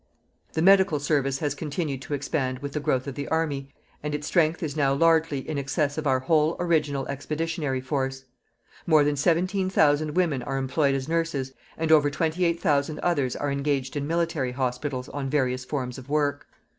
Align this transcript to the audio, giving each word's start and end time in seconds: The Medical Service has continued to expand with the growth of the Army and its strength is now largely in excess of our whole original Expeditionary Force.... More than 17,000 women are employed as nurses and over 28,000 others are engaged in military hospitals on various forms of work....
The 0.53 0.63
Medical 0.63 0.99
Service 0.99 1.37
has 1.41 1.53
continued 1.53 2.01
to 2.01 2.15
expand 2.15 2.57
with 2.57 2.71
the 2.73 2.79
growth 2.79 3.05
of 3.05 3.13
the 3.13 3.27
Army 3.27 3.71
and 4.01 4.15
its 4.15 4.25
strength 4.25 4.63
is 4.63 4.75
now 4.75 4.95
largely 4.95 5.47
in 5.47 5.59
excess 5.59 5.95
of 5.95 6.07
our 6.07 6.21
whole 6.21 6.55
original 6.59 7.07
Expeditionary 7.07 7.81
Force.... 7.81 8.25
More 8.87 9.03
than 9.03 9.15
17,000 9.15 10.15
women 10.15 10.41
are 10.41 10.57
employed 10.57 10.95
as 10.95 11.07
nurses 11.07 11.53
and 11.77 11.91
over 11.91 12.09
28,000 12.09 12.97
others 13.01 13.35
are 13.35 13.51
engaged 13.51 13.95
in 13.95 14.07
military 14.07 14.53
hospitals 14.53 15.07
on 15.09 15.29
various 15.29 15.63
forms 15.65 15.99
of 15.99 16.09
work.... 16.09 16.47